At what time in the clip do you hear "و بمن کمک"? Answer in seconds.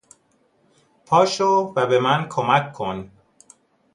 1.75-2.73